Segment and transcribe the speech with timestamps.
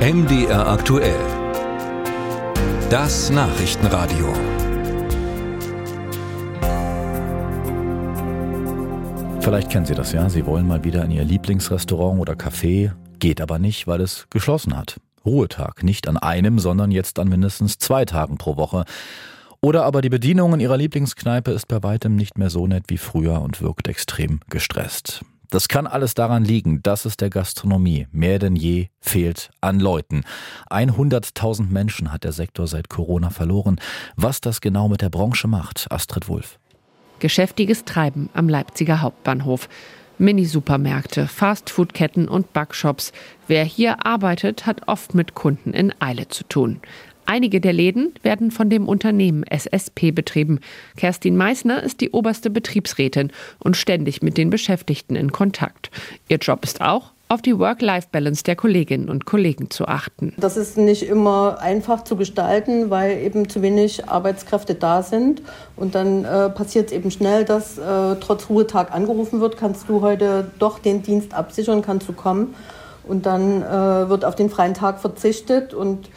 [0.00, 1.20] MDR aktuell.
[2.88, 4.32] Das Nachrichtenradio.
[9.40, 10.30] Vielleicht kennen Sie das ja.
[10.30, 14.74] Sie wollen mal wieder in Ihr Lieblingsrestaurant oder Café, geht aber nicht, weil es geschlossen
[14.74, 14.98] hat.
[15.26, 18.86] Ruhetag, nicht an einem, sondern jetzt an mindestens zwei Tagen pro Woche.
[19.60, 22.96] Oder aber die Bedienung in Ihrer Lieblingskneipe ist bei weitem nicht mehr so nett wie
[22.96, 25.20] früher und wirkt extrem gestresst.
[25.50, 30.22] Das kann alles daran liegen, dass es der Gastronomie mehr denn je fehlt an Leuten.
[30.70, 33.80] 100.000 Menschen hat der Sektor seit Corona verloren.
[34.16, 36.58] Was das genau mit der Branche macht, Astrid Wulff.
[37.18, 39.68] Geschäftiges Treiben am Leipziger Hauptbahnhof.
[40.18, 43.12] Mini-Supermärkte, Fastfood-Ketten und Backshops.
[43.48, 46.80] Wer hier arbeitet, hat oft mit Kunden in Eile zu tun.
[47.30, 50.58] Einige der Läden werden von dem Unternehmen SSP betrieben.
[50.96, 53.30] Kerstin Meissner ist die oberste Betriebsrätin
[53.60, 55.92] und ständig mit den Beschäftigten in Kontakt.
[56.28, 60.34] Ihr Job ist auch, auf die Work-Life-Balance der Kolleginnen und Kollegen zu achten.
[60.38, 65.40] Das ist nicht immer einfach zu gestalten, weil eben zu wenig Arbeitskräfte da sind.
[65.76, 70.00] Und dann äh, passiert es eben schnell, dass äh, trotz Ruhetag angerufen wird, kannst du
[70.00, 72.56] heute doch den Dienst absichern, kannst du kommen.
[73.06, 76.08] Und dann äh, wird auf den freien Tag verzichtet und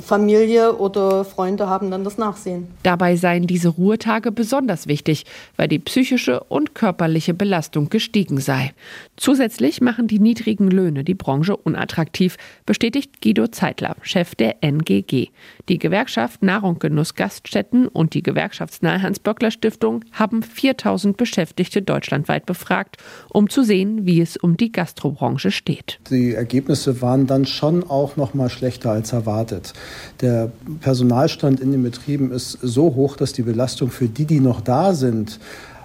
[0.00, 2.68] Familie oder Freunde haben dann das Nachsehen.
[2.84, 5.24] Dabei seien diese Ruhetage besonders wichtig,
[5.56, 8.72] weil die psychische und körperliche Belastung gestiegen sei.
[9.16, 15.28] Zusätzlich machen die niedrigen Löhne die Branche unattraktiv, bestätigt Guido Zeitler, Chef der NGG.
[15.68, 22.98] Die Gewerkschaft Nahrung Genuss Gaststätten und die gewerkschaftsnahe Hans-Böckler-Stiftung haben 4000 Beschäftigte deutschlandweit befragt,
[23.30, 25.98] um zu sehen, wie es um die Gastrobranche steht.
[26.10, 29.72] Die Ergebnisse waren dann schon auch noch mal schlechter als erwartet erwartet.
[30.20, 34.60] Der Personalstand in den Betrieben ist so hoch, dass die Belastung für die, die noch
[34.60, 35.38] da sind,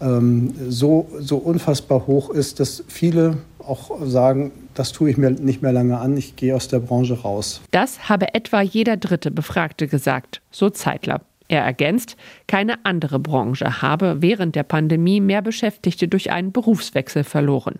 [0.00, 5.62] ähm, so, so unfassbar hoch ist, dass viele auch sagen, das tue ich mir nicht
[5.62, 7.60] mehr lange an, ich gehe aus der Branche raus.
[7.70, 11.20] Das habe etwa jeder dritte Befragte gesagt, so Zeitler.
[11.48, 12.16] Er ergänzt,
[12.46, 17.78] keine andere Branche habe während der Pandemie mehr Beschäftigte durch einen Berufswechsel verloren.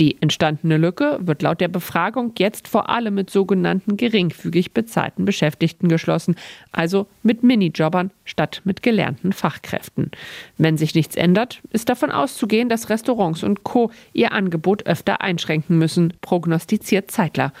[0.00, 5.88] Die entstandene Lücke wird laut der Befragung jetzt vor allem mit sogenannten geringfügig bezahlten Beschäftigten
[5.88, 6.36] geschlossen,
[6.70, 10.12] also mit Minijobbern statt mit gelernten Fachkräften.
[10.56, 13.90] Wenn sich nichts ändert, ist davon auszugehen, dass Restaurants und Co.
[14.12, 17.52] ihr Angebot öfter einschränken müssen, prognostiziert Zeitler.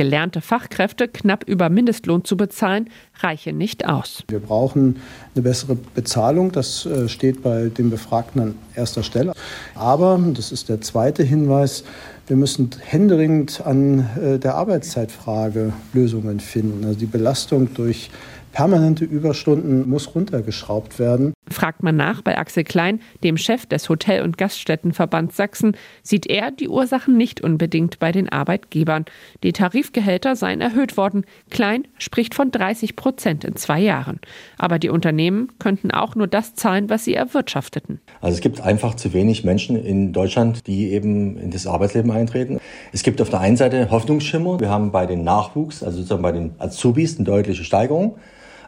[0.00, 2.88] Gelernte Fachkräfte knapp über Mindestlohn zu bezahlen,
[3.18, 4.24] reiche nicht aus.
[4.28, 4.96] Wir brauchen
[5.34, 6.52] eine bessere Bezahlung.
[6.52, 9.34] Das äh, steht bei den Befragten an erster Stelle.
[9.74, 11.84] Aber, das ist der zweite Hinweis,
[12.28, 16.82] wir müssen händeringend an äh, der Arbeitszeitfrage Lösungen finden.
[16.86, 18.08] Also die Belastung durch
[18.52, 21.32] permanente Überstunden muss runtergeschraubt werden.
[21.50, 26.50] Fragt man nach bei Axel Klein, dem Chef des Hotel- und Gaststättenverbands Sachsen, sieht er
[26.50, 29.04] die Ursachen nicht unbedingt bei den Arbeitgebern.
[29.42, 31.24] Die Tarifgehälter seien erhöht worden.
[31.50, 34.20] Klein spricht von 30 Prozent in zwei Jahren.
[34.58, 38.00] Aber die Unternehmen könnten auch nur das zahlen, was sie erwirtschafteten.
[38.20, 42.60] Also es gibt einfach zu wenig Menschen in Deutschland, die eben in das Arbeitsleben eintreten.
[42.92, 44.60] Es gibt auf der einen Seite Hoffnungsschimmer.
[44.60, 48.16] Wir haben bei den Nachwuchs, also sozusagen bei den Azubis, eine deutliche Steigerung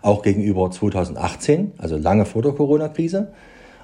[0.02, 3.32] auch gegenüber 2018, also lange vor der Corona-Krise.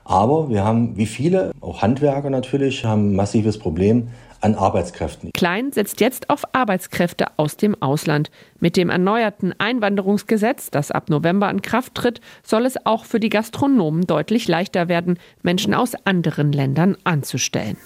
[0.04, 4.08] Aber wir haben, wie viele, auch Handwerker natürlich, haben ein massives Problem
[4.40, 5.32] an Arbeitskräften.
[5.32, 8.30] Klein setzt jetzt auf Arbeitskräfte aus dem Ausland.
[8.60, 13.30] Mit dem erneuerten Einwanderungsgesetz, das ab November in Kraft tritt, soll es auch für die
[13.30, 17.76] Gastronomen deutlich leichter werden, Menschen aus anderen Ländern anzustellen.